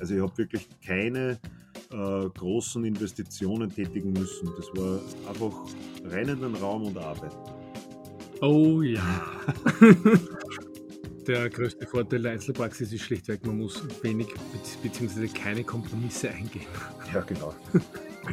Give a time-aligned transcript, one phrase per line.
[0.00, 1.38] Also ich habe wirklich keine
[1.92, 4.50] äh, großen Investitionen tätigen müssen.
[4.56, 5.52] Das war einfach
[6.04, 7.36] rein in den Raum und arbeiten.
[8.40, 9.22] Oh ja.
[11.26, 14.28] der größte Vorteil der Einzelpraxis ist schlichtweg, man muss wenig
[14.82, 15.28] bzw.
[15.28, 16.66] keine Kompromisse eingehen.
[17.12, 17.54] Ja, genau.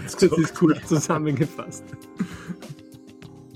[0.03, 1.83] Das ist cool zusammengefasst.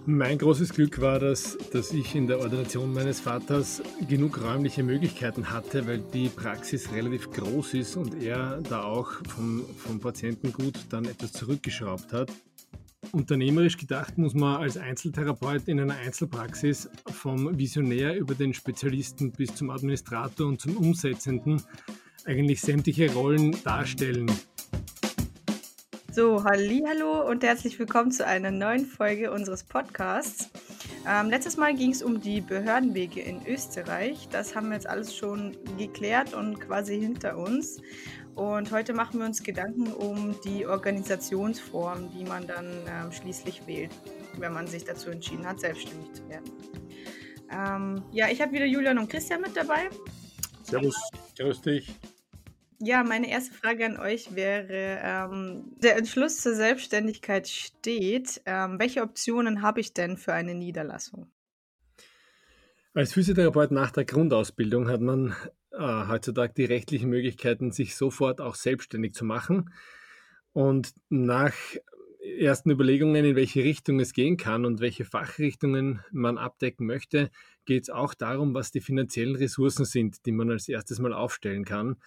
[0.08, 5.52] Mein großes Glück war, dass, dass ich in der Ordination meines Vaters genug räumliche Möglichkeiten
[5.52, 11.06] hatte, weil die Praxis relativ groß ist und er da auch vom, vom Patientengut dann
[11.06, 12.32] etwas zurückgeschraubt hat.
[13.12, 19.54] Unternehmerisch gedacht muss man als Einzeltherapeut in einer Einzelpraxis vom Visionär über den Spezialisten bis
[19.54, 21.62] zum Administrator und zum Umsetzenden
[22.26, 24.32] eigentlich sämtliche Rollen darstellen.
[26.14, 30.50] So, hallo und herzlich willkommen zu einer neuen Folge unseres Podcasts.
[31.08, 34.28] Ähm, letztes Mal ging es um die Behördenwege in Österreich.
[34.30, 37.82] Das haben wir jetzt alles schon geklärt und quasi hinter uns.
[38.36, 43.92] Und heute machen wir uns Gedanken um die Organisationsform, die man dann ähm, schließlich wählt,
[44.38, 46.52] wenn man sich dazu entschieden hat, selbstständig zu werden.
[47.50, 49.90] Ähm, ja, ich habe wieder Julian und Christian mit dabei.
[50.64, 50.96] Servus.
[51.38, 51.96] Grüß dich.
[52.84, 58.42] Ja, meine erste Frage an euch wäre, ähm, der Entschluss zur Selbstständigkeit steht.
[58.48, 61.28] Ähm, welche Optionen habe ich denn für eine Niederlassung?
[62.96, 65.36] Als Physiotherapeut nach der Grundausbildung hat man
[65.72, 69.70] äh, heutzutage die rechtlichen Möglichkeiten, sich sofort auch selbstständig zu machen.
[70.52, 71.54] Und nach
[72.40, 77.30] ersten Überlegungen, in welche Richtung es gehen kann und welche Fachrichtungen man abdecken möchte,
[77.66, 81.64] geht es auch darum, was die finanziellen Ressourcen sind, die man als erstes mal aufstellen
[81.64, 81.98] kann.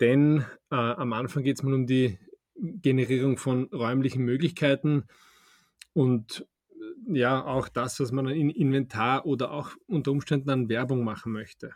[0.00, 2.18] Denn äh, am Anfang geht es mal um die
[2.56, 5.04] Generierung von räumlichen Möglichkeiten
[5.92, 11.04] und äh, ja, auch das, was man in Inventar oder auch unter Umständen an Werbung
[11.04, 11.74] machen möchte.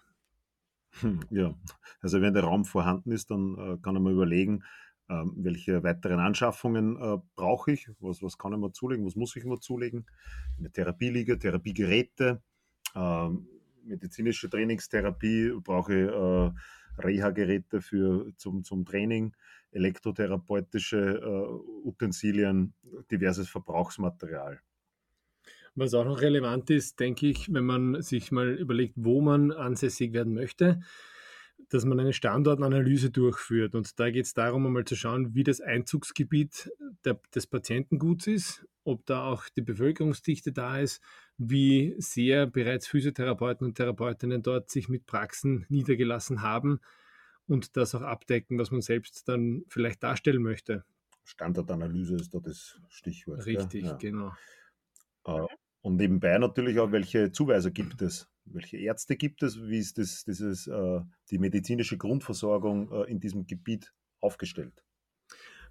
[1.01, 1.55] Hm, ja,
[2.01, 4.63] also wenn der Raum vorhanden ist, dann äh, kann man überlegen,
[5.09, 9.37] äh, welche weiteren Anschaffungen äh, brauche ich, was, was kann ich mir zulegen, was muss
[9.37, 10.07] ich mir zulegen.
[10.59, 12.43] Eine Therapieliege, Therapiegeräte,
[12.95, 13.49] ähm,
[13.83, 16.61] medizinische Trainingstherapie brauche ich äh,
[16.99, 19.35] Reha-Geräte für, zum, zum Training,
[19.73, 22.75] elektrotherapeutische äh, Utensilien,
[23.11, 24.61] diverses Verbrauchsmaterial.
[25.75, 30.13] Was auch noch relevant ist, denke ich, wenn man sich mal überlegt, wo man ansässig
[30.13, 30.81] werden möchte,
[31.69, 33.75] dass man eine Standortanalyse durchführt.
[33.75, 36.71] Und da geht es darum, einmal zu schauen, wie das Einzugsgebiet
[37.05, 41.03] der, des Patientenguts ist, ob da auch die Bevölkerungsdichte da ist,
[41.37, 46.81] wie sehr bereits Physiotherapeuten und Therapeutinnen dort sich mit Praxen niedergelassen haben
[47.47, 50.85] und das auch abdecken, was man selbst dann vielleicht darstellen möchte.
[51.25, 53.47] Standardanalyse ist da das Stichwort.
[53.47, 53.95] Richtig, ja.
[53.95, 54.33] genau.
[55.25, 55.47] Äh,
[55.81, 58.29] und nebenbei natürlich auch, welche Zuweiser gibt es?
[58.47, 59.61] Welche Ärzte gibt es?
[59.61, 64.85] Wie ist das, dieses, äh, die medizinische Grundversorgung äh, in diesem Gebiet aufgestellt?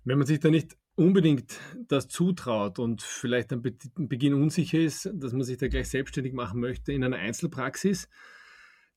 [0.04, 5.34] Wenn man sich da nicht unbedingt das zutraut und vielleicht am Beginn unsicher ist, dass
[5.34, 8.08] man sich da gleich selbstständig machen möchte in einer Einzelpraxis,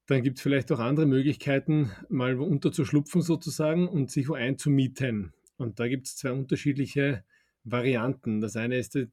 [0.06, 5.32] dann gibt es vielleicht auch andere Möglichkeiten, mal unterzuschlupfen sozusagen und sich wo einzumieten.
[5.56, 7.24] Und da gibt es zwei unterschiedliche
[7.64, 8.40] Varianten.
[8.40, 9.08] Das eine ist, äh,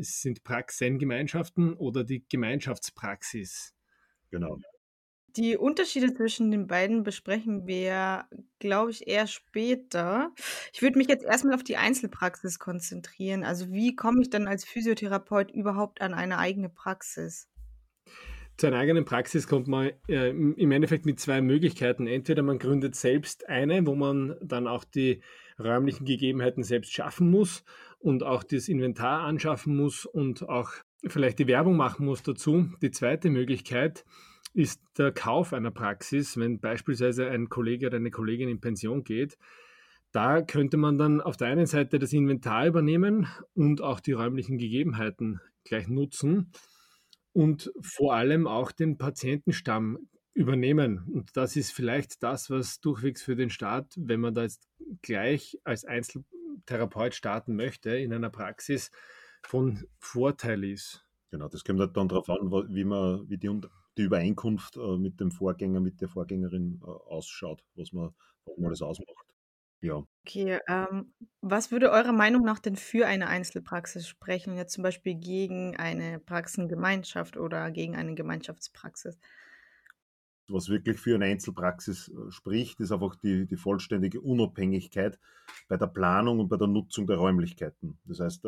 [0.00, 3.74] sind Praxengemeinschaften oder die Gemeinschaftspraxis.
[4.30, 4.58] Genau.
[5.36, 8.24] Die Unterschiede zwischen den beiden besprechen wir,
[8.58, 10.32] glaube ich, eher später.
[10.72, 13.44] Ich würde mich jetzt erstmal auf die Einzelpraxis konzentrieren.
[13.44, 17.48] Also wie komme ich dann als Physiotherapeut überhaupt an eine eigene Praxis?
[18.56, 22.06] Zu einer eigenen Praxis kommt man äh, im Endeffekt mit zwei Möglichkeiten.
[22.06, 25.20] Entweder man gründet selbst eine, wo man dann auch die
[25.58, 27.64] räumlichen Gegebenheiten selbst schaffen muss
[27.98, 30.70] und auch das Inventar anschaffen muss und auch
[31.06, 32.70] vielleicht die Werbung machen muss dazu.
[32.80, 34.06] Die zweite Möglichkeit
[34.56, 39.36] ist der Kauf einer Praxis, wenn beispielsweise ein Kollege oder eine Kollegin in Pension geht.
[40.12, 44.56] Da könnte man dann auf der einen Seite das Inventar übernehmen und auch die räumlichen
[44.56, 46.52] Gegebenheiten gleich nutzen
[47.34, 51.04] und vor allem auch den Patientenstamm übernehmen.
[51.12, 54.66] Und das ist vielleicht das, was durchwegs für den Staat, wenn man da jetzt
[55.02, 58.90] gleich als Einzeltherapeut starten möchte in einer Praxis,
[59.42, 61.04] von Vorteil ist.
[61.30, 63.48] Genau, das kommt halt dann darauf an, wie man, wie die
[63.96, 68.14] die Übereinkunft äh, mit dem Vorgänger, mit der Vorgängerin äh, ausschaut, was man,
[68.44, 69.26] was man das ausmacht.
[69.80, 70.02] Ja.
[70.26, 71.12] Okay, ähm,
[71.42, 74.56] was würde eurer Meinung nach denn für eine Einzelpraxis sprechen?
[74.56, 79.18] Jetzt zum Beispiel gegen eine Praxengemeinschaft oder gegen eine Gemeinschaftspraxis?
[80.48, 85.18] Was wirklich für eine Einzelpraxis äh, spricht, ist einfach die, die vollständige Unabhängigkeit
[85.68, 87.98] bei der Planung und bei der Nutzung der Räumlichkeiten.
[88.04, 88.44] Das heißt,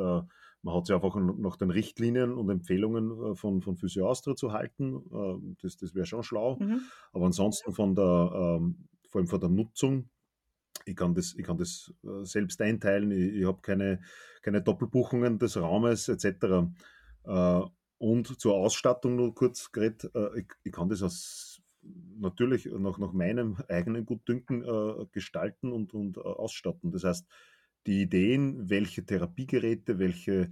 [0.63, 4.53] man hat sich einfach nach den Richtlinien und Empfehlungen äh, von, von Physio Austria zu
[4.53, 4.97] halten.
[5.13, 6.57] Äh, das, das wäre schon schlau.
[6.59, 6.81] Mhm.
[7.13, 10.11] Aber ansonsten von der, ähm, vor allem von der Nutzung
[10.85, 13.11] Ich kann das, ich kann das äh, selbst einteilen.
[13.11, 14.01] Ich, ich habe keine,
[14.43, 16.69] keine Doppelbuchungen des Raumes etc.
[17.99, 20.11] Und zur Ausstattung nur kurz geredet.
[20.37, 21.61] Ich, ich kann das aus
[22.19, 26.91] natürlich nach, nach meinem eigenen Gutdünken äh, gestalten und, und äh, ausstatten.
[26.91, 27.27] Das heißt,
[27.87, 30.51] die Ideen, welche Therapiegeräte, welche, äh,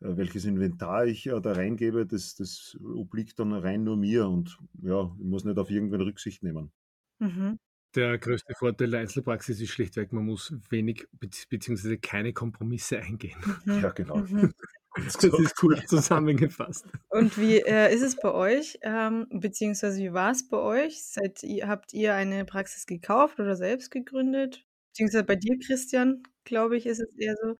[0.00, 5.24] welches Inventar ich da reingebe, das, das obliegt dann rein nur mir und ja, ich
[5.24, 6.72] muss nicht auf irgendwen Rücksicht nehmen.
[7.18, 7.58] Mhm.
[7.94, 11.96] Der größte Vorteil der Einzelpraxis ist schlichtweg, man muss wenig bzw.
[11.98, 13.38] keine Kompromisse eingehen.
[13.64, 13.82] Mhm.
[13.82, 14.18] Ja, genau.
[14.18, 14.52] Mhm.
[14.96, 16.86] Das ist cool zusammengefasst.
[17.08, 21.02] Und wie äh, ist es bei euch, ähm, beziehungsweise wie war es bei euch?
[21.02, 24.64] Seid ihr, habt ihr eine Praxis gekauft oder selbst gegründet?
[24.94, 27.56] Beziehungsweise bei dir, Christian, glaube ich, ist es eher so.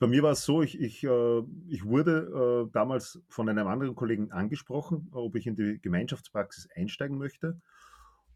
[0.00, 3.94] Bei mir war es so, ich, ich, äh, ich wurde äh, damals von einem anderen
[3.94, 7.60] Kollegen angesprochen, ob ich in die Gemeinschaftspraxis einsteigen möchte.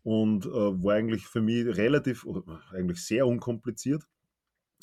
[0.05, 4.05] Und äh, war eigentlich für mich relativ oder eigentlich sehr unkompliziert,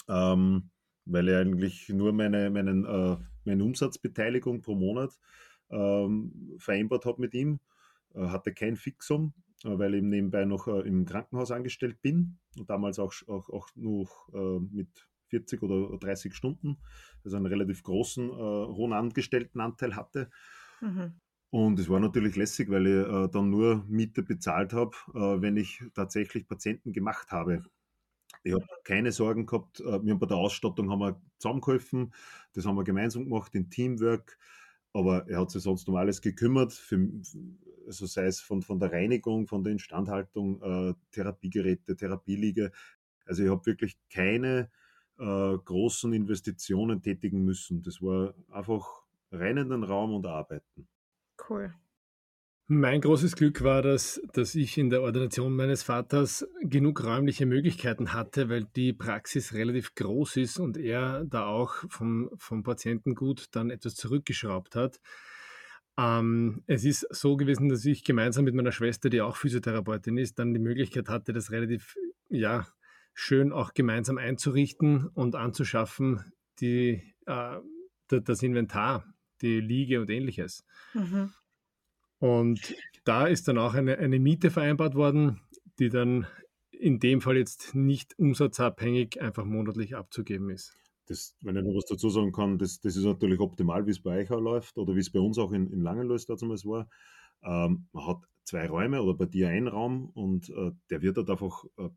[0.09, 0.71] ähm,
[1.05, 3.15] weil ich eigentlich nur meine, meinen, äh,
[3.45, 5.17] meine Umsatzbeteiligung pro Monat
[5.69, 7.61] ähm, vereinbart habe mit ihm.
[8.13, 12.99] hatte kein Fixum, äh, weil ich nebenbei noch äh, im Krankenhaus angestellt bin und damals
[12.99, 16.77] auch, auch, auch noch äh, mit 40 oder 30 Stunden,
[17.23, 20.29] also einen relativ großen, hohen Angestelltenanteil hatte.
[20.79, 21.13] Mhm.
[21.53, 25.55] Und es war natürlich lässig, weil ich äh, dann nur Miete bezahlt habe, äh, wenn
[25.55, 27.63] ich tatsächlich Patienten gemacht habe.
[28.41, 29.79] Ich habe keine Sorgen gehabt.
[29.79, 32.11] Äh, wir haben bei der Ausstattung haben wir zusammengeholfen.
[32.53, 34.39] Das haben wir gemeinsam gemacht, in Teamwork.
[34.93, 36.73] Aber er hat sich sonst um alles gekümmert.
[36.73, 37.07] Für,
[37.85, 42.71] also sei es von, von der Reinigung, von der Instandhaltung, äh, Therapiegeräte, Therapieliege.
[43.25, 44.69] Also ich habe wirklich keine
[45.17, 47.83] äh, großen Investitionen tätigen müssen.
[47.83, 50.87] Das war einfach rein in den Raum und arbeiten.
[51.49, 51.73] Cool.
[52.67, 58.13] Mein großes Glück war, dass, dass ich in der Ordination meines Vaters genug räumliche Möglichkeiten
[58.13, 63.69] hatte, weil die Praxis relativ groß ist und er da auch vom, vom Patientengut dann
[63.69, 65.01] etwas zurückgeschraubt hat.
[65.97, 70.39] Ähm, es ist so gewesen, dass ich gemeinsam mit meiner Schwester, die auch Physiotherapeutin ist,
[70.39, 71.95] dann die Möglichkeit hatte, das relativ
[72.29, 72.67] ja,
[73.13, 77.57] schön auch gemeinsam einzurichten und anzuschaffen, die, äh,
[78.07, 79.05] das Inventar,
[79.41, 80.65] die Liege und ähnliches.
[80.93, 81.31] Mhm.
[82.17, 85.41] Und da ist dann auch eine, eine Miete vereinbart worden,
[85.77, 86.25] die dann
[86.71, 90.75] in dem Fall jetzt nicht umsatzabhängig einfach monatlich abzugeben ist
[91.07, 94.01] das, wenn ich noch was dazu sagen kann, das, das ist natürlich optimal, wie es
[94.01, 96.87] bei euch auch läuft oder wie es bei uns auch in, in Langenlois damals war.
[97.43, 101.29] Ähm, man hat zwei Räume oder bei dir einen Raum und äh, der wird halt
[101.29, 101.89] einfach äh,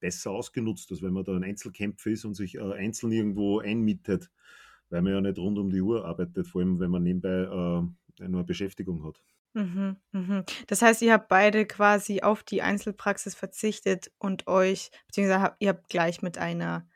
[0.00, 4.30] besser ausgenutzt, als wenn man da ein Einzelkämpfer ist und sich äh, einzeln irgendwo einmietet,
[4.90, 7.48] weil man ja nicht rund um die Uhr arbeitet, vor allem wenn man nebenbei äh,
[7.48, 9.22] nur eine Beschäftigung hat.
[9.54, 10.44] Mhm, mhm.
[10.66, 15.88] Das heißt, ihr habt beide quasi auf die Einzelpraxis verzichtet und euch, beziehungsweise ihr habt
[15.88, 16.86] gleich mit einer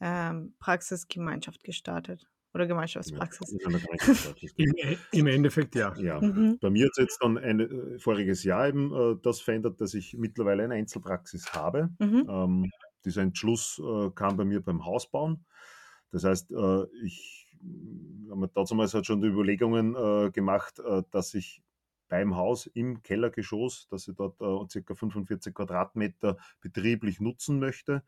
[0.00, 2.28] ähm, Praxisgemeinschaft gestartet.
[2.54, 3.56] Oder Gemeinschaftspraxis.
[3.60, 3.68] Ja,
[4.56, 5.94] Im, e, Im, Endeffekt ja.
[5.96, 6.18] ja.
[6.20, 6.58] Mhm.
[6.60, 9.92] Bei mir hat es jetzt dann ein äh, voriges Jahr eben äh, das verändert, dass
[9.94, 11.90] ich mittlerweile eine Einzelpraxis habe.
[11.98, 12.26] Mhm.
[12.28, 12.70] Ähm,
[13.04, 15.44] dieser Entschluss äh, kam bei mir beim Hausbauen.
[16.10, 17.48] Das heißt, äh, ich
[18.30, 21.62] habe damals halt schon die Überlegungen äh, gemacht, äh, dass ich
[22.08, 24.94] beim Haus im Kellergeschoss, dass ich dort äh, ca.
[24.94, 28.02] 45 Quadratmeter betrieblich nutzen möchte.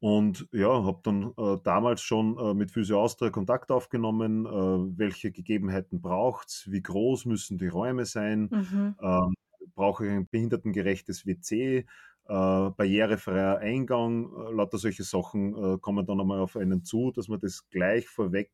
[0.00, 5.32] Und ja, habe dann äh, damals schon äh, mit Physio Austria Kontakt aufgenommen, äh, welche
[5.32, 8.94] Gegebenheiten braucht es, wie groß müssen die Räume sein, mhm.
[9.02, 9.34] Ähm,
[9.74, 11.84] brauche ich ein behindertengerechtes WC, äh,
[12.26, 17.40] barrierefreier Eingang, äh, lauter solche Sachen äh, kommen dann einmal auf einen zu, dass man
[17.40, 18.50] das gleich vorweg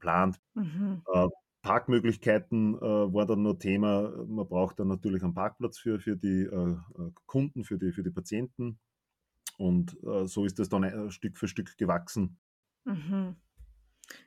[0.00, 0.40] plant.
[0.54, 1.00] Mhm.
[1.62, 4.10] Parkmöglichkeiten war dann nur Thema.
[4.26, 6.50] Man braucht dann natürlich einen Parkplatz für, für die
[7.24, 8.80] Kunden, für die, für die Patienten.
[9.60, 12.38] Und äh, so ist das dann äh, Stück für Stück gewachsen.
[12.86, 13.36] Mhm.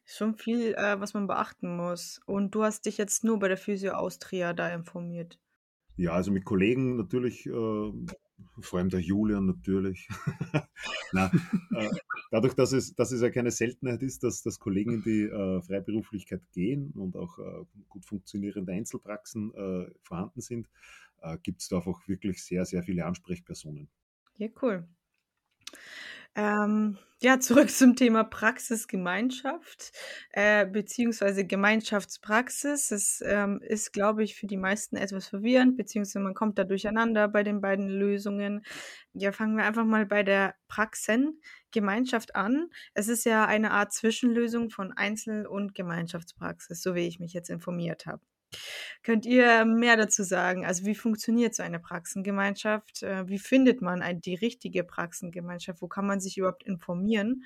[0.05, 2.21] Schon viel, äh, was man beachten muss.
[2.27, 5.39] Und du hast dich jetzt nur bei der Physio Austria da informiert.
[5.95, 10.07] Ja, also mit Kollegen natürlich, äh, vor allem der Julian natürlich.
[11.13, 11.31] Na,
[11.75, 11.89] äh,
[12.29, 15.61] dadurch, dass es, dass es ja keine Seltenheit ist, dass, dass Kollegen in die äh,
[15.63, 17.39] Freiberuflichkeit gehen und auch
[17.89, 19.51] gut funktionierende Einzelpraxen
[20.03, 20.69] vorhanden sind,
[21.41, 23.89] gibt es da einfach wirklich sehr, sehr viele Ansprechpersonen.
[24.37, 24.87] Ja, cool.
[26.35, 29.91] Ähm, ja, zurück zum Thema Praxisgemeinschaft
[30.31, 32.91] äh, beziehungsweise Gemeinschaftspraxis.
[32.91, 37.27] Es ähm, ist, glaube ich, für die meisten etwas verwirrend, beziehungsweise man kommt da durcheinander
[37.27, 38.65] bei den beiden Lösungen.
[39.13, 42.69] Ja, fangen wir einfach mal bei der Praxengemeinschaft an.
[42.93, 47.49] Es ist ja eine Art Zwischenlösung von Einzel- und Gemeinschaftspraxis, so wie ich mich jetzt
[47.49, 48.21] informiert habe.
[49.03, 50.65] Könnt ihr mehr dazu sagen?
[50.65, 53.03] Also wie funktioniert so eine Praxengemeinschaft?
[53.03, 55.81] Äh, wie findet man ein, die richtige Praxengemeinschaft?
[55.81, 57.43] Wo kann man sich überhaupt informieren?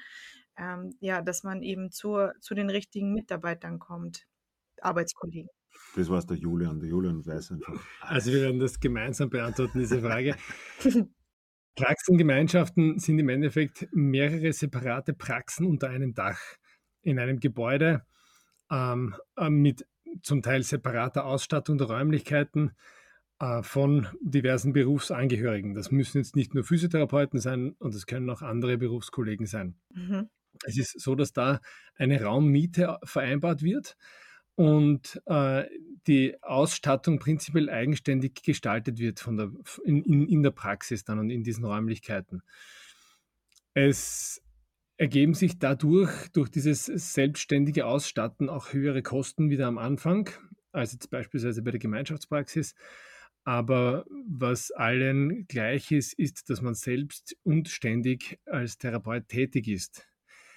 [0.58, 4.26] Ähm, ja, dass man eben zur, zu den richtigen Mitarbeitern kommt,
[4.82, 5.50] Arbeitskollegen.
[5.96, 6.80] Das war es der Julian.
[6.80, 7.84] Der Julian weiß einfach.
[8.02, 10.36] Also wir werden das gemeinsam beantworten, diese Frage.
[11.76, 16.40] Praxengemeinschaften sind im Endeffekt mehrere separate Praxen unter einem Dach
[17.04, 18.04] in einem Gebäude
[18.72, 19.86] ähm, äh, mit
[20.22, 22.72] zum Teil separater Ausstattung der Räumlichkeiten
[23.40, 25.74] äh, von diversen Berufsangehörigen.
[25.74, 29.76] Das müssen jetzt nicht nur Physiotherapeuten sein und es können auch andere Berufskollegen sein.
[29.94, 30.30] Mhm.
[30.66, 31.60] Es ist so, dass da
[31.96, 33.96] eine Raummiete vereinbart wird
[34.56, 35.66] und äh,
[36.08, 39.52] die Ausstattung prinzipiell eigenständig gestaltet wird von der,
[39.84, 42.42] in, in, der Praxis dann und in diesen Räumlichkeiten.
[43.76, 44.42] Es
[44.98, 50.30] ergeben sich dadurch, durch dieses selbstständige Ausstatten, auch höhere Kosten wieder am Anfang,
[50.72, 52.76] als jetzt beispielsweise bei der Gemeinschaftspraxis.
[53.44, 60.08] Aber was allen gleich ist, ist, dass man selbst und ständig als Therapeut tätig ist.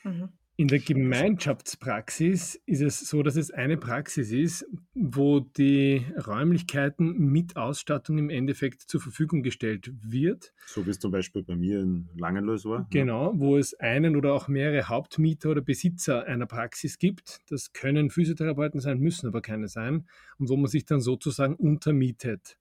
[0.05, 0.40] Mhm.
[0.61, 7.57] In der Gemeinschaftspraxis ist es so, dass es eine Praxis ist, wo die Räumlichkeiten mit
[7.57, 10.53] Ausstattung im Endeffekt zur Verfügung gestellt wird.
[10.67, 12.87] So wie es zum Beispiel bei mir in Langenlois war.
[12.91, 17.41] Genau, wo es einen oder auch mehrere Hauptmieter oder Besitzer einer Praxis gibt.
[17.49, 20.07] Das können Physiotherapeuten sein, müssen aber keine sein.
[20.39, 22.59] Und wo man sich dann sozusagen untermietet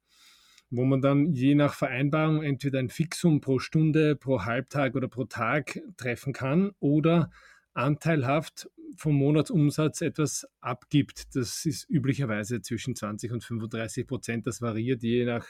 [0.72, 5.26] wo man dann je nach Vereinbarung entweder ein Fixum pro Stunde, pro Halbtag oder pro
[5.26, 7.32] Tag treffen kann oder
[7.80, 11.36] anteilhaft vom Monatsumsatz etwas abgibt.
[11.36, 14.48] Das ist üblicherweise zwischen 20 und 35 Prozent.
[14.48, 15.48] Das variiert je nach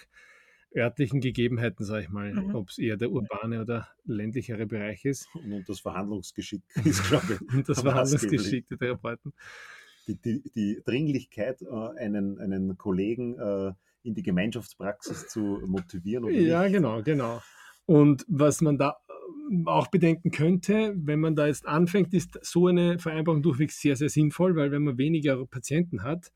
[0.75, 2.53] örtlichen Gegebenheiten, sage ich mal, mhm.
[2.53, 5.27] ob es eher der urbane oder ländlichere Bereich ist.
[5.33, 7.53] Und das Verhandlungsgeschick ist, glaube ich.
[7.53, 9.33] und das Verhandlungsgeschick der Therapeuten.
[10.07, 16.25] Die, die, die Dringlichkeit, äh, einen, einen Kollegen äh, in die Gemeinschaftspraxis zu motivieren.
[16.25, 16.73] Oder ja, nicht.
[16.73, 17.41] genau, genau.
[17.85, 18.97] Und was man da
[19.65, 24.09] auch bedenken könnte, wenn man da jetzt anfängt, ist so eine Vereinbarung durchwegs sehr, sehr
[24.09, 26.31] sinnvoll, weil wenn man weniger Patienten hat,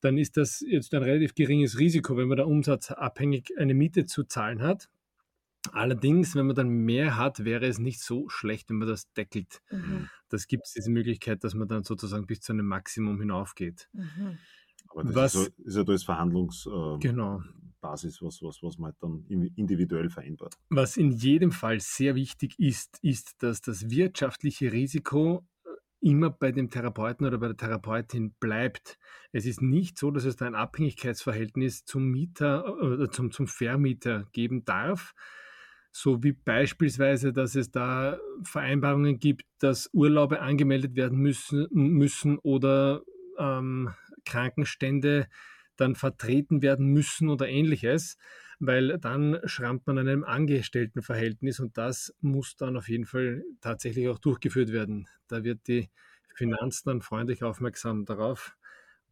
[0.00, 4.24] dann ist das jetzt ein relativ geringes Risiko, wenn man da umsatzabhängig eine Miete zu
[4.24, 4.88] zahlen hat.
[5.70, 9.62] Allerdings, wenn man dann mehr hat, wäre es nicht so schlecht, wenn man das deckelt.
[9.70, 10.08] Mhm.
[10.28, 13.88] Das gibt es diese Möglichkeit, dass man dann sozusagen bis zu einem Maximum hinaufgeht.
[13.92, 14.38] Mhm.
[14.88, 16.66] Aber das was, ist, ja, ist ja Verhandlungs...
[16.66, 17.42] Äh, genau.
[17.82, 20.54] Basis, was, was, was man halt dann individuell vereinbart.
[20.70, 25.68] Was in jedem Fall sehr wichtig ist, ist, dass das wirtschaftliche Risiko äh,
[26.00, 28.98] immer bei dem Therapeuten oder bei der Therapeutin bleibt.
[29.32, 33.46] Es ist nicht so, dass es da ein Abhängigkeitsverhältnis zum Mieter äh, oder zum, zum
[33.46, 35.12] Vermieter geben darf,
[35.90, 43.02] so wie beispielsweise, dass es da Vereinbarungen gibt, dass Urlaube angemeldet werden müssen, müssen oder
[43.38, 43.90] ähm,
[44.24, 45.28] Krankenstände
[45.76, 48.16] dann vertreten werden müssen oder ähnliches,
[48.58, 54.08] weil dann schrammt man an einem Angestelltenverhältnis und das muss dann auf jeden Fall tatsächlich
[54.08, 55.08] auch durchgeführt werden.
[55.28, 55.90] Da wird die
[56.34, 58.56] Finanz dann freundlich aufmerksam darauf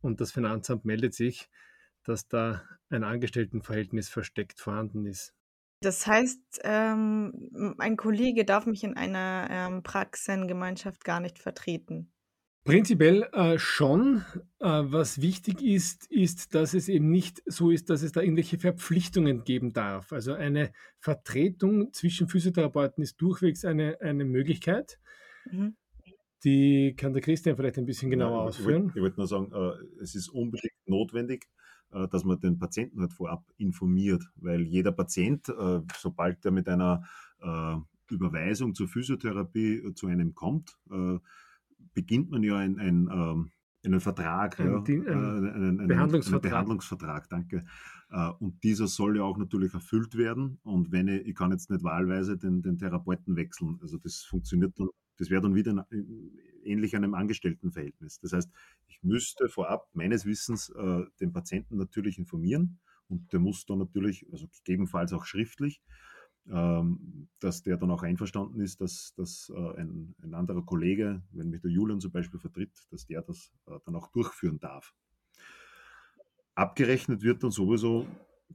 [0.01, 1.49] und das Finanzamt meldet sich,
[2.05, 5.35] dass da ein Angestelltenverhältnis versteckt vorhanden ist.
[5.83, 12.13] Das heißt, ähm, ein Kollege darf mich in einer ähm, Praxengemeinschaft gar nicht vertreten.
[12.65, 14.23] Prinzipiell äh, schon.
[14.59, 18.59] Äh, was wichtig ist, ist, dass es eben nicht so ist, dass es da irgendwelche
[18.59, 20.13] Verpflichtungen geben darf.
[20.13, 24.99] Also eine Vertretung zwischen Physiotherapeuten ist durchwegs eine, eine Möglichkeit.
[25.51, 25.77] Mhm.
[26.45, 28.93] Die kann der Christian vielleicht ein bisschen genauer ja, ausführen.
[28.95, 31.47] Ich wollte wollt nur sagen, äh, es ist unbedingt notwendig,
[31.93, 36.69] äh, dass man den Patienten halt vorab informiert, weil jeder Patient, äh, sobald er mit
[36.69, 37.05] einer
[37.41, 37.77] äh,
[38.11, 40.77] Überweisung zur Physiotherapie zu einem kommt,
[41.95, 43.51] beginnt man ja ein, ein, ähm,
[43.85, 46.45] einen Vertrag, ein, ja, ein, äh, einen, einen, Behandlungsvertrag.
[46.45, 47.65] Einen Behandlungsvertrag, danke.
[48.11, 50.59] Äh, und dieser soll ja auch natürlich erfüllt werden.
[50.63, 54.79] Und wenn ich, ich kann jetzt nicht wahlweise den, den Therapeuten wechseln, also das funktioniert
[54.79, 55.87] dann, das wäre dann wieder
[56.65, 58.21] ähnlich einem Angestelltenverhältnis.
[58.21, 58.51] Das heißt,
[58.89, 64.27] ich müsste vorab meines Wissens äh, den Patienten natürlich informieren und der muss dann natürlich,
[64.33, 65.83] also gegebenenfalls auch schriftlich,
[66.51, 71.61] dass der dann auch einverstanden ist, dass, dass äh, ein, ein, anderer Kollege, wenn mich
[71.61, 74.93] der Julian zum Beispiel vertritt, dass der das äh, dann auch durchführen darf.
[76.55, 78.07] Abgerechnet wird dann sowieso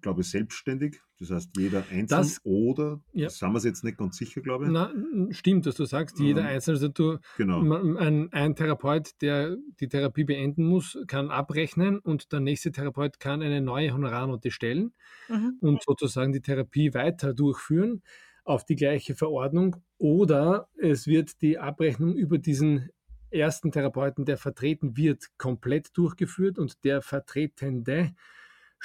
[0.02, 1.02] glaube ich, selbstständig.
[1.20, 3.25] Das heißt, jeder einzeln das, oder, ja.
[3.25, 4.72] das haben wir es jetzt nicht ganz sicher, glaube ich.
[4.72, 4.92] Na,
[5.32, 7.62] stimmt, dass du sagst, jeder ähm, einzelne, also du, genau.
[7.62, 13.42] ein, ein, Therapeut, der die Therapie beenden muss, kann abrechnen und der nächste Therapeut kann
[13.42, 14.94] eine neue Honorarnote stellen
[15.30, 15.58] mhm.
[15.62, 18.02] und sozusagen die Therapie weiter durchführen
[18.44, 22.90] auf die gleiche Verordnung oder es wird die Abrechnung über diesen
[23.32, 28.14] ersten Therapeuten, der vertreten wird, komplett durchgeführt und der Vertretende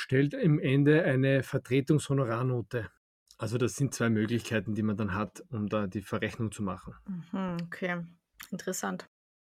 [0.00, 2.90] stellt im Ende eine Vertretungshonorarnote.
[3.38, 6.94] Also das sind zwei Möglichkeiten, die man dann hat, um da die Verrechnung zu machen.
[7.06, 8.04] Mhm, okay,
[8.50, 9.08] interessant.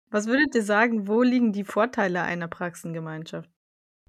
[0.09, 3.49] Was würdet ihr sagen, wo liegen die Vorteile einer Praxengemeinschaft?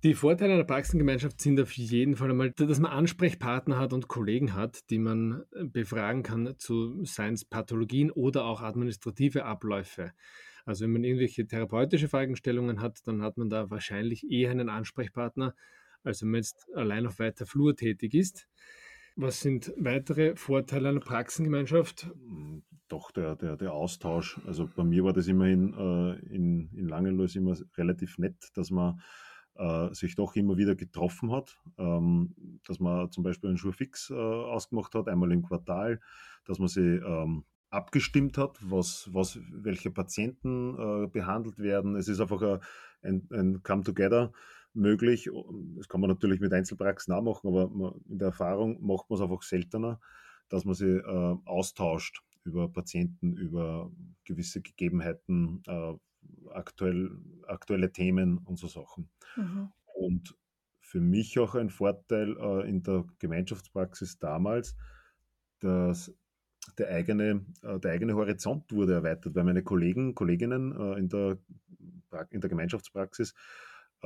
[0.03, 4.55] Die Vorteile einer Praxengemeinschaft sind auf jeden Fall einmal, dass man Ansprechpartner hat und Kollegen
[4.55, 10.13] hat, die man äh, befragen kann zu Science-Pathologien oder auch administrative Abläufe.
[10.67, 15.55] Also wenn man irgendwelche therapeutische Fragestellungen hat, dann hat man da wahrscheinlich eher einen Ansprechpartner,
[16.07, 18.49] als wenn man jetzt allein auf weiter Flur tätig ist.
[19.17, 22.11] Was sind weitere Vorteile einer Praxengemeinschaft?
[22.89, 24.39] Doch, der, der, der Austausch.
[24.47, 29.01] Also bei mir war das immerhin äh, in, in Langenloh immer relativ nett, dass man
[29.55, 32.35] äh, sich doch immer wieder getroffen hat, ähm,
[32.67, 36.01] dass man zum Beispiel einen Schurfix äh, ausgemacht hat, einmal im Quartal,
[36.45, 41.97] dass man sie ähm, abgestimmt hat, was, was, welche Patienten äh, behandelt werden.
[41.97, 42.61] Es ist einfach
[43.03, 44.33] ein, ein Come-Together
[44.77, 45.31] möglich.
[45.77, 49.23] Das kann man natürlich mit Einzelpraxen auch machen, aber in der Erfahrung macht man es
[49.23, 50.01] einfach seltener,
[50.49, 53.91] dass man sie äh, austauscht über Patienten, über
[54.25, 55.95] gewisse Gegebenheiten, äh,
[56.51, 57.11] aktuell,
[57.47, 59.09] aktuelle Themen und so Sachen.
[59.37, 59.73] Mhm.
[59.95, 60.37] Und
[60.81, 64.77] für mich auch ein Vorteil äh, in der Gemeinschaftspraxis damals,
[65.59, 66.15] dass
[66.79, 71.39] der eigene, äh, der eigene Horizont wurde erweitert, weil meine Kollegen, Kolleginnen äh, in, der,
[72.31, 73.35] in der Gemeinschaftspraxis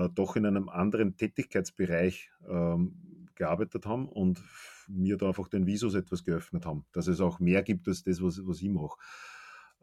[0.08, 4.42] doch in einem anderen Tätigkeitsbereich ähm, gearbeitet haben und
[4.88, 8.22] mir da einfach den Visus etwas geöffnet haben, dass es auch mehr gibt als das,
[8.22, 8.98] was, was ich mache.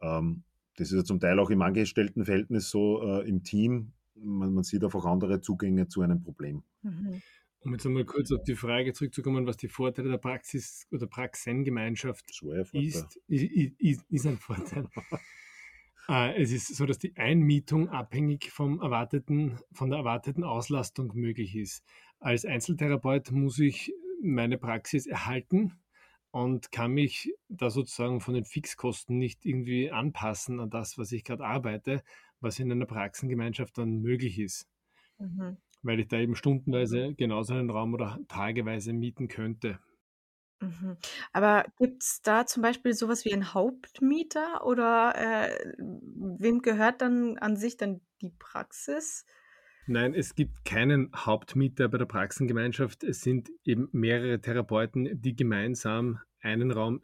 [0.02, 0.44] Ähm,
[0.76, 3.94] das ist ja zum Teil auch im Angestelltenverhältnis so äh, im Team.
[4.16, 6.64] Man, man, sieht einfach andere Zugänge zu einem Problem.
[6.84, 7.22] Mhm.
[7.62, 12.30] Um jetzt einmal kurz auf die Frage zurückzukommen, was die Vorteile der Praxis oder Praxengemeinschaft
[12.74, 14.88] ist, ist, ist ein Vorteil.
[16.08, 21.56] Äh, es ist so, dass die Einmietung abhängig vom erwarteten, von der erwarteten Auslastung möglich
[21.56, 21.84] ist.
[22.20, 25.74] Als Einzeltherapeut muss ich meine Praxis erhalten
[26.32, 31.24] und kann mich da sozusagen von den Fixkosten nicht irgendwie anpassen an das, was ich
[31.24, 32.04] gerade arbeite,
[32.39, 34.67] was in einer Praxengemeinschaft dann möglich ist.
[35.20, 35.58] Mhm.
[35.84, 39.80] Weil ich da eben stundenweise genauso einen Raum oder tageweise mieten könnte.
[40.60, 40.98] Mhm.
[41.34, 47.38] Aber gibt es da zum Beispiel sowas wie einen Hauptmieter oder äh, wem gehört dann
[47.38, 49.26] an sich dann die Praxis?
[49.86, 53.04] Nein, es gibt keinen Hauptmieter bei der Praxengemeinschaft.
[53.04, 57.02] Es sind eben mehrere Therapeuten, die gemeinsam einen Raum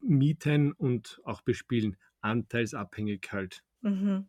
[0.00, 3.64] mieten und auch bespielen, anteilsabhängig halt.
[3.80, 4.28] Mhm.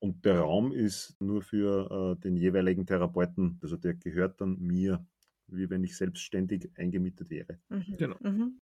[0.00, 5.06] Und der Raum ist nur für äh, den jeweiligen Therapeuten, also der gehört dann mir
[5.48, 7.58] wie wenn ich selbstständig eingemietet wäre.
[7.68, 7.96] Mhm.
[7.96, 8.16] Genau.
[8.20, 8.60] Mhm.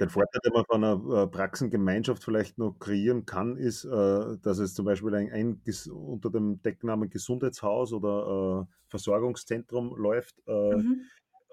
[0.00, 4.58] Der Vorteil, den man von einer äh, Praxengemeinschaft vielleicht noch kreieren kann, ist, äh, dass
[4.58, 5.60] es zum Beispiel ein, ein
[5.92, 11.02] unter dem Decknamen Gesundheitshaus oder äh, Versorgungszentrum läuft mhm.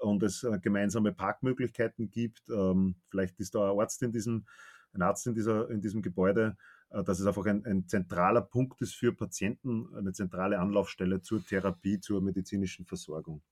[0.01, 2.41] und es gemeinsame Parkmöglichkeiten gibt.
[2.49, 4.45] Ähm, vielleicht ist da ein Arzt in diesem,
[4.93, 6.57] ein Arzt in, dieser, in diesem Gebäude,
[6.89, 11.99] dass es einfach ein, ein zentraler Punkt ist für Patienten, eine zentrale Anlaufstelle zur Therapie,
[11.99, 13.43] zur medizinischen Versorgung.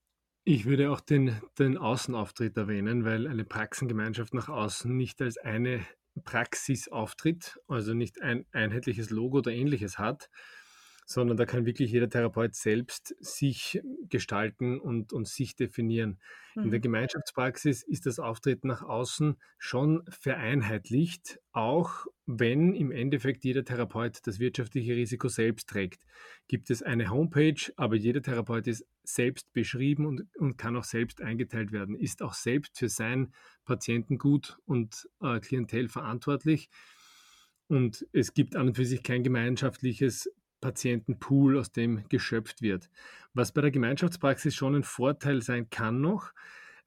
[0.48, 5.84] Ich würde auch den, den Außenauftritt erwähnen, weil eine Praxengemeinschaft nach außen nicht als eine
[6.22, 10.30] Praxis auftritt, also nicht ein einheitliches Logo oder ähnliches hat,
[11.08, 16.18] sondern da kann wirklich jeder Therapeut selbst sich gestalten und, und sich definieren.
[16.56, 16.64] Mhm.
[16.64, 16.82] In der mhm.
[16.82, 24.40] Gemeinschaftspraxis ist das Auftreten nach außen schon vereinheitlicht, auch wenn im Endeffekt jeder Therapeut das
[24.40, 26.02] wirtschaftliche Risiko selbst trägt.
[26.48, 31.22] Gibt es eine Homepage, aber jeder Therapeut ist selbst beschrieben und, und kann auch selbst
[31.22, 33.32] eingeteilt werden, ist auch selbst für sein
[33.64, 36.68] Patientengut und äh, Klientel verantwortlich.
[37.68, 40.28] Und es gibt an und für sich kein gemeinschaftliches
[40.60, 42.90] Patientenpool, aus dem geschöpft wird.
[43.34, 46.32] Was bei der Gemeinschaftspraxis schon ein Vorteil sein kann noch,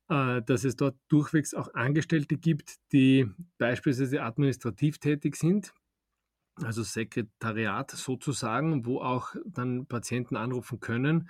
[0.10, 3.28] äh, dass es dort durchwegs auch Angestellte gibt, die
[3.58, 5.74] beispielsweise administrativ tätig sind,
[6.64, 11.30] also Sekretariat sozusagen, wo auch dann Patienten anrufen können,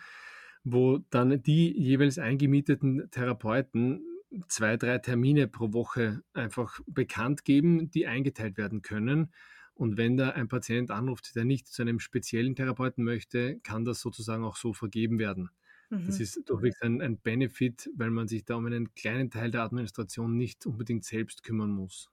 [0.64, 4.02] wo dann die jeweils eingemieteten Therapeuten
[4.48, 9.32] zwei, drei Termine pro Woche einfach bekannt geben, die eingeteilt werden können
[9.80, 14.02] und wenn da ein Patient anruft, der nicht zu einem speziellen Therapeuten möchte, kann das
[14.02, 15.50] sozusagen auch so vergeben werden.
[15.92, 16.06] Mhm.
[16.06, 19.64] Das ist durchwegs ein, ein Benefit, weil man sich da um einen kleinen Teil der
[19.64, 22.10] Administration nicht unbedingt selbst kümmern muss.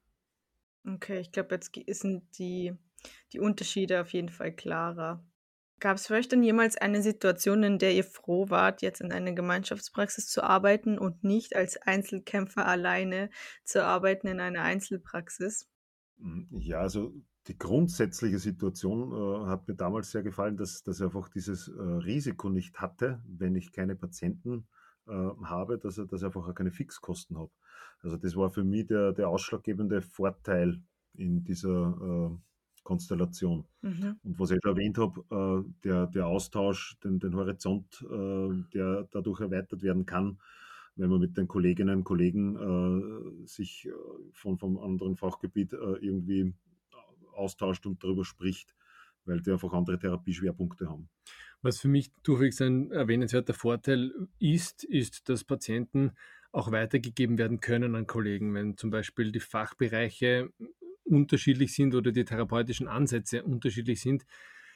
[0.87, 2.75] Okay, ich glaube, jetzt sind die,
[3.33, 5.25] die Unterschiede auf jeden Fall klarer.
[5.81, 9.13] Gab es für euch denn jemals eine Situation, in der ihr froh wart, jetzt in
[9.13, 13.31] einer Gemeinschaftspraxis zu arbeiten und nicht als Einzelkämpfer alleine
[13.65, 15.69] zu arbeiten in einer Einzelpraxis?
[16.19, 17.13] Hm, ja, also
[17.49, 21.81] die grundsätzliche Situation äh, hat mir damals sehr gefallen, dass, dass er einfach dieses äh,
[21.81, 24.67] Risiko nicht hatte, wenn ich keine Patienten
[25.07, 27.51] äh, habe, dass, er, dass ich einfach auch keine Fixkosten habe.
[28.01, 30.81] Also das war für mich der, der ausschlaggebende Vorteil
[31.15, 32.37] in dieser äh,
[32.83, 33.65] Konstellation.
[33.83, 34.17] Mhm.
[34.23, 39.09] Und was ich schon erwähnt habe, äh, der, der Austausch, den, den Horizont, äh, der
[39.11, 40.39] dadurch erweitert werden kann,
[40.97, 43.87] wenn man mit den Kolleginnen und Kollegen sich
[44.33, 46.55] von vom anderen Fachgebiet irgendwie
[47.37, 48.75] austauscht und darüber spricht,
[49.25, 51.09] weil die einfach andere Therapieschwerpunkte haben.
[51.63, 56.13] Was für mich durchwegs ein erwähnenswerter Vorteil ist, ist, dass Patienten
[56.53, 60.51] auch weitergegeben werden können an Kollegen, wenn zum Beispiel die Fachbereiche
[61.05, 64.25] unterschiedlich sind oder die therapeutischen Ansätze unterschiedlich sind.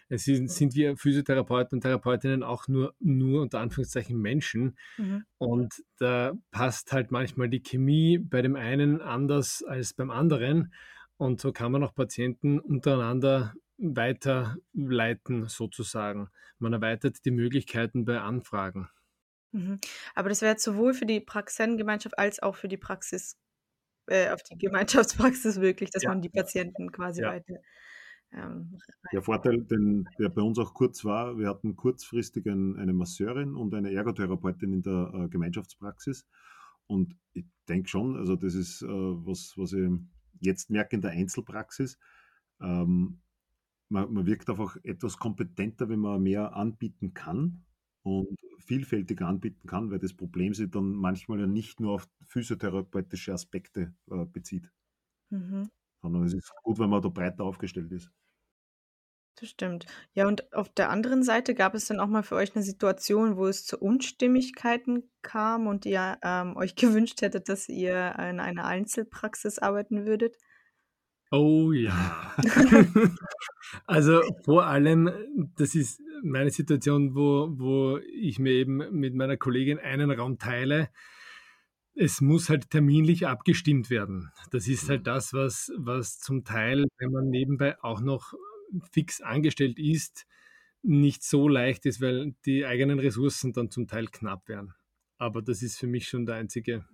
[0.08, 4.76] Es sind, sind wir Physiotherapeuten und Therapeutinnen auch nur, nur unter Anführungszeichen Menschen.
[4.98, 5.24] Mhm.
[5.38, 10.72] Und da passt halt manchmal die Chemie bei dem einen anders als beim anderen.
[11.20, 16.30] Und so kann man auch Patienten untereinander weiterleiten, sozusagen.
[16.58, 18.88] Man erweitert die Möglichkeiten bei Anfragen.
[19.52, 19.80] Mhm.
[20.14, 23.36] Aber das wäre sowohl für die Praxiengemeinschaft als auch für die Praxis,
[24.06, 26.08] äh, auf die Gemeinschaftspraxis möglich, dass ja.
[26.08, 27.32] man die Patienten quasi ja.
[27.32, 27.56] weiter.
[28.32, 28.78] Ähm,
[29.12, 33.56] der Vorteil, den, der bei uns auch kurz war, wir hatten kurzfristig ein, eine Masseurin
[33.56, 36.26] und eine Ergotherapeutin in der äh, Gemeinschaftspraxis.
[36.86, 39.90] Und ich denke schon, also das ist äh, was, was ich
[40.40, 41.98] jetzt merke in der Einzelpraxis,
[42.60, 43.20] ähm,
[43.88, 47.64] man, man wirkt einfach etwas kompetenter, wenn man mehr anbieten kann
[48.02, 53.32] und vielfältiger anbieten kann, weil das Problem sich dann manchmal ja nicht nur auf physiotherapeutische
[53.32, 54.70] Aspekte äh, bezieht.
[55.30, 55.68] Mhm.
[56.02, 58.10] Sondern es ist gut, wenn man da breiter aufgestellt ist.
[59.40, 59.86] Das stimmt.
[60.12, 63.38] Ja, und auf der anderen Seite gab es dann auch mal für euch eine Situation,
[63.38, 68.66] wo es zu Unstimmigkeiten kam und ihr ähm, euch gewünscht hättet, dass ihr in einer
[68.66, 70.36] Einzelpraxis arbeiten würdet?
[71.30, 72.34] Oh ja.
[73.86, 75.10] also vor allem,
[75.56, 80.90] das ist meine Situation, wo, wo ich mir eben mit meiner Kollegin einen Raum teile.
[81.94, 84.30] Es muss halt terminlich abgestimmt werden.
[84.50, 85.04] Das ist halt mhm.
[85.04, 88.34] das, was, was zum Teil, wenn man nebenbei auch noch
[88.92, 90.26] fix angestellt ist,
[90.82, 94.74] nicht so leicht ist, weil die eigenen Ressourcen dann zum Teil knapp werden.
[95.18, 96.84] Aber das ist für mich schon der einzige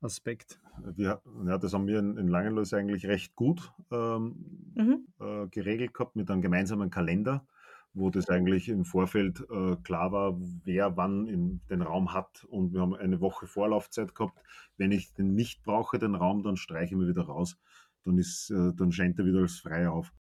[0.00, 0.60] Aspekt.
[0.94, 5.06] Wir, ja, das haben wir in, in Langenlois eigentlich recht gut ähm, mhm.
[5.20, 7.46] äh, geregelt gehabt mit einem gemeinsamen Kalender,
[7.94, 12.44] wo das eigentlich im Vorfeld äh, klar war, wer wann in den Raum hat.
[12.44, 14.38] Und wir haben eine Woche Vorlaufzeit gehabt.
[14.76, 17.58] Wenn ich den nicht brauche, den Raum, dann streiche ich ihn wieder raus.
[18.04, 20.12] Dann, ist, äh, dann scheint er wieder als frei auf.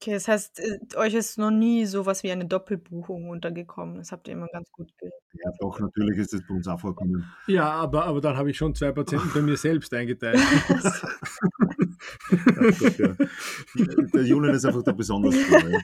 [0.00, 3.96] Okay, das heißt, äh, euch ist noch nie so was wie eine Doppelbuchung untergekommen.
[3.96, 5.20] Das habt ihr immer ganz gut geregelt.
[5.32, 7.24] Ja, doch, natürlich ist das bei uns auch vorgekommen.
[7.48, 10.38] Ja, aber, aber dann habe ich schon zwei Patienten bei mir selbst eingeteilt.
[12.98, 13.14] Ja,
[14.14, 15.80] Der Julian ist einfach der besonders Coole.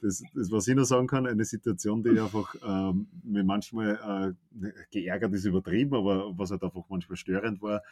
[0.00, 4.70] Das, das, was ich noch sagen kann, eine Situation, die einfach ähm, mir manchmal äh,
[4.90, 7.82] geärgert ist, übertrieben, aber was halt einfach manchmal störend war,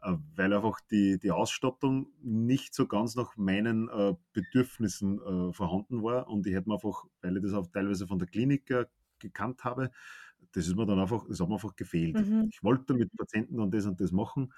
[0.00, 6.28] weil einfach die, die Ausstattung nicht so ganz nach meinen äh, Bedürfnissen äh, vorhanden war.
[6.28, 8.86] Und ich hätte mir einfach, weil ich das auch teilweise von der Klinik äh,
[9.18, 9.90] gekannt habe,
[10.52, 12.16] das ist mir dann einfach, das hat mir einfach gefehlt.
[12.16, 12.48] Mhm.
[12.50, 14.52] Ich wollte mit Patienten dann das und das machen,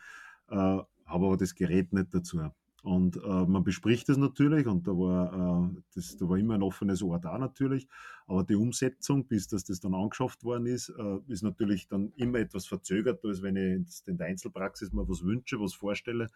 [0.48, 2.40] äh, habe aber das Gerät nicht dazu.
[2.83, 6.62] Und äh, man bespricht das natürlich und da war, äh, das, da war immer ein
[6.62, 7.87] offenes Ohr da natürlich.
[8.27, 12.40] Aber die Umsetzung, bis dass das dann angeschafft worden ist, äh, ist natürlich dann immer
[12.40, 16.27] etwas verzögert, als wenn ich in der Einzelpraxis mal was wünsche, was vorstelle,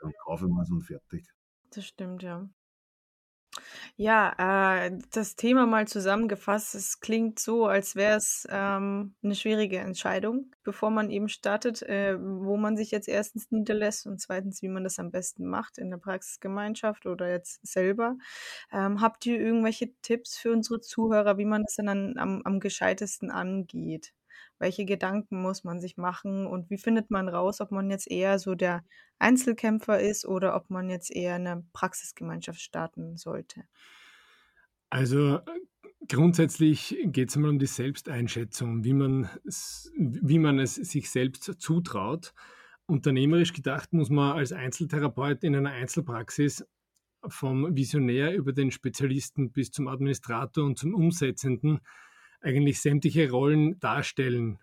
[0.00, 1.24] dann kaufe ich mal so und fertig.
[1.70, 2.48] Das stimmt, ja.
[3.96, 6.74] Ja, äh, das Thema mal zusammengefasst.
[6.74, 12.16] Es klingt so, als wäre es ähm, eine schwierige Entscheidung, bevor man eben startet, äh,
[12.20, 15.90] wo man sich jetzt erstens niederlässt und zweitens, wie man das am besten macht in
[15.90, 18.16] der Praxisgemeinschaft oder jetzt selber.
[18.72, 23.30] Ähm, habt ihr irgendwelche Tipps für unsere Zuhörer, wie man das dann am, am gescheitesten
[23.30, 24.12] angeht?
[24.58, 28.38] Welche Gedanken muss man sich machen und wie findet man raus, ob man jetzt eher
[28.38, 28.84] so der
[29.18, 33.64] Einzelkämpfer ist oder ob man jetzt eher eine Praxisgemeinschaft starten sollte?
[34.90, 35.40] Also
[36.08, 39.28] grundsätzlich geht es mal um die Selbsteinschätzung, wie man,
[39.94, 42.32] wie man es sich selbst zutraut.
[42.86, 46.64] Unternehmerisch gedacht muss man als Einzeltherapeut in einer Einzelpraxis
[47.28, 51.80] vom Visionär über den Spezialisten bis zum Administrator und zum Umsetzenden
[52.46, 54.60] eigentlich sämtliche Rollen darstellen.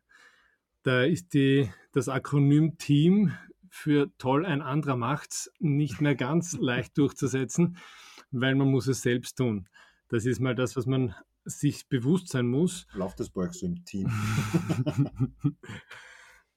[0.83, 3.33] Da ist die, das Akronym Team
[3.69, 7.77] für toll ein anderer macht's nicht mehr ganz leicht durchzusetzen,
[8.31, 9.67] weil man muss es selbst tun.
[10.07, 12.87] Das ist mal das, was man sich bewusst sein muss.
[12.93, 14.09] Läuft das bei euch so im Team?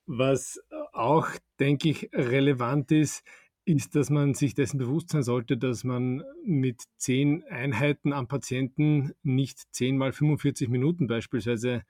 [0.06, 0.60] was
[0.92, 3.24] auch, denke ich, relevant ist,
[3.66, 9.12] ist, dass man sich dessen bewusst sein sollte, dass man mit zehn Einheiten am Patienten
[9.22, 11.82] nicht zehn mal 45 Minuten beispielsweise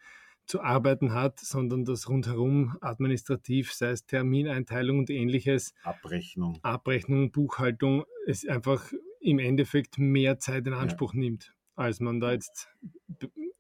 [0.47, 8.05] zu arbeiten hat, sondern dass rundherum administrativ, sei es Termineinteilung und ähnliches, Abrechnung, Abrechnung, Buchhaltung,
[8.27, 11.21] es einfach im Endeffekt mehr Zeit in Anspruch ja.
[11.21, 12.71] nimmt, als man da jetzt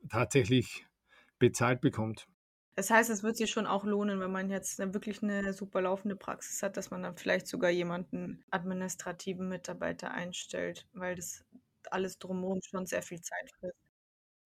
[0.08, 0.86] tatsächlich
[1.38, 2.28] bezahlt bekommt.
[2.76, 6.14] Das heißt, es wird sich schon auch lohnen, wenn man jetzt wirklich eine super laufende
[6.14, 11.42] Praxis hat, dass man dann vielleicht sogar jemanden administrativen Mitarbeiter einstellt, weil das
[11.90, 13.78] alles drumherum schon sehr viel Zeit frisst.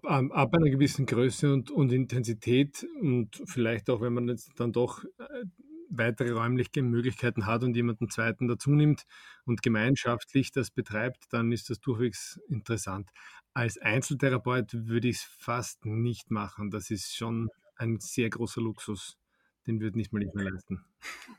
[0.08, 4.72] Ähm, ab einer gewissen Größe und, und Intensität und vielleicht auch, wenn man jetzt dann
[4.72, 5.44] doch äh,
[5.90, 9.06] weitere räumliche Möglichkeiten hat und jemanden zweiten dazu nimmt
[9.44, 13.10] und gemeinschaftlich das betreibt, dann ist das durchwegs interessant.
[13.54, 16.70] Als Einzeltherapeut würde ich es fast nicht machen.
[16.70, 19.18] Das ist schon ein sehr großer Luxus.
[19.66, 20.84] Den würde nicht mal ich mehr leisten.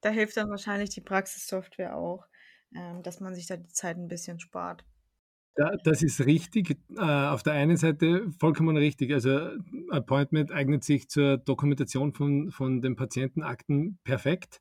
[0.00, 2.24] Da hilft dann wahrscheinlich die Praxissoftware auch,
[2.72, 4.84] ähm, dass man sich da die Zeit ein bisschen spart.
[5.56, 6.78] Ja, das ist richtig.
[6.96, 9.12] Äh, auf der einen Seite vollkommen richtig.
[9.12, 9.50] Also
[9.90, 14.60] Appointment eignet sich zur Dokumentation von, von den Patientenakten perfekt.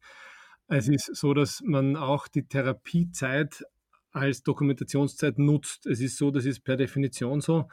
[0.68, 3.64] Es ist so, dass man auch die Therapiezeit
[4.12, 5.86] als Dokumentationszeit nutzt.
[5.86, 7.68] Es ist so, das ist per Definition so,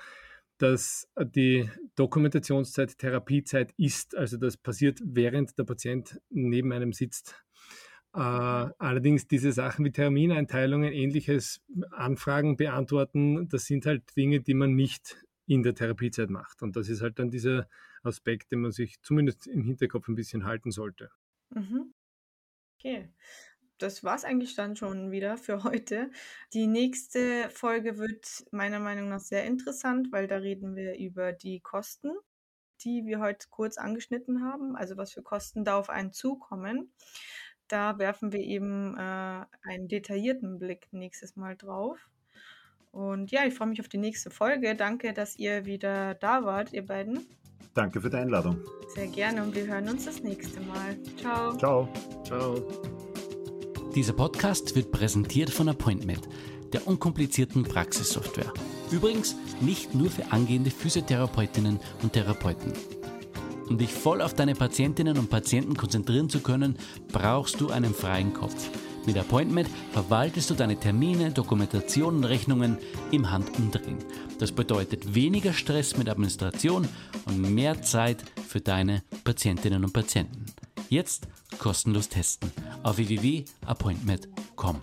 [0.58, 4.16] dass die Dokumentationszeit Therapiezeit ist.
[4.16, 7.34] Also das passiert, während der Patient neben einem sitzt.
[8.14, 14.74] Äh, allerdings diese Sachen wie Termineinteilungen, ähnliches Anfragen beantworten, das sind halt Dinge, die man
[14.74, 16.62] nicht in der Therapiezeit macht.
[16.62, 17.68] Und das ist halt dann dieser
[18.02, 21.10] Aspekt, den man sich zumindest im Hinterkopf ein bisschen halten sollte.
[21.50, 21.94] Mhm.
[22.78, 23.08] Okay.
[23.78, 26.10] Das war es eigentlich dann schon wieder für heute.
[26.52, 31.60] Die nächste Folge wird meiner Meinung nach sehr interessant, weil da reden wir über die
[31.60, 32.10] Kosten,
[32.82, 36.92] die wir heute kurz angeschnitten haben, also was für Kosten da auf einen zukommen.
[37.68, 41.98] Da werfen wir eben äh, einen detaillierten Blick nächstes Mal drauf.
[42.90, 44.76] Und ja, ich freue mich auf die nächste Folge.
[44.76, 47.26] Danke, dass ihr wieder da wart, ihr beiden.
[47.74, 48.58] Danke für die Einladung.
[48.94, 51.02] Sehr gerne und wir hören uns das nächste Mal.
[51.16, 51.56] Ciao.
[51.56, 51.88] Ciao.
[52.24, 53.01] Ciao.
[53.94, 56.26] Dieser Podcast wird präsentiert von Appointment,
[56.72, 58.50] der unkomplizierten Praxissoftware.
[58.90, 62.72] Übrigens nicht nur für angehende Physiotherapeutinnen und Therapeuten.
[63.68, 66.78] Um dich voll auf deine Patientinnen und Patienten konzentrieren zu können,
[67.12, 68.70] brauchst du einen freien Kopf.
[69.04, 72.78] Mit Appointment verwaltest du deine Termine, Dokumentation und Rechnungen
[73.10, 73.98] im Handumdrehen.
[74.38, 76.88] Das bedeutet weniger Stress mit Administration
[77.26, 80.46] und mehr Zeit für deine Patientinnen und Patienten.
[80.88, 81.26] Jetzt
[81.58, 82.50] kostenlos testen
[82.82, 84.80] auf www.appointment.com.